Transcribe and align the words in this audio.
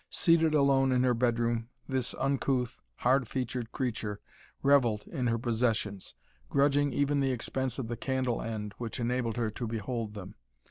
Seated 0.09 0.55
alone 0.55 0.91
in 0.91 1.03
her 1.03 1.13
bedroom 1.13 1.69
this 1.87 2.15
uncouth, 2.15 2.81
hard 3.05 3.27
featured 3.27 3.71
creature 3.71 4.19
revelled 4.63 5.05
in 5.05 5.27
her 5.27 5.37
possessions, 5.37 6.15
grudging 6.49 6.91
even 6.91 7.19
the 7.19 7.31
expense 7.31 7.77
of 7.77 7.87
the 7.87 7.95
candle 7.97 8.41
end 8.41 8.73
which 8.79 8.99
enabled 8.99 9.37
her 9.37 9.51
to 9.51 9.67
behold 9.67 10.15
them. 10.15 10.33